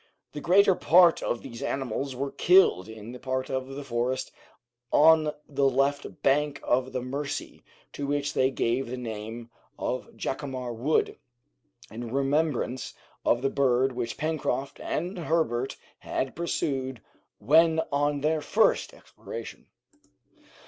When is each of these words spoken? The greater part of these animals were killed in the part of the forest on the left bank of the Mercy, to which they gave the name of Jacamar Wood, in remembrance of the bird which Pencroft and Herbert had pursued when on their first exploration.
The 0.33 0.41
greater 0.41 0.73
part 0.73 1.21
of 1.21 1.43
these 1.43 1.61
animals 1.61 2.15
were 2.15 2.31
killed 2.31 2.89
in 2.89 3.11
the 3.11 3.19
part 3.19 3.51
of 3.51 3.67
the 3.67 3.83
forest 3.83 4.31
on 4.91 5.31
the 5.47 5.69
left 5.69 6.23
bank 6.23 6.59
of 6.63 6.91
the 6.91 7.03
Mercy, 7.03 7.63
to 7.93 8.07
which 8.07 8.33
they 8.33 8.49
gave 8.49 8.89
the 8.89 8.97
name 8.97 9.51
of 9.77 10.09
Jacamar 10.17 10.73
Wood, 10.73 11.17
in 11.91 12.11
remembrance 12.11 12.95
of 13.23 13.43
the 13.43 13.51
bird 13.51 13.91
which 13.91 14.17
Pencroft 14.17 14.79
and 14.79 15.19
Herbert 15.19 15.77
had 15.99 16.35
pursued 16.35 17.03
when 17.37 17.79
on 17.91 18.21
their 18.21 18.41
first 18.41 18.95
exploration. 18.95 19.67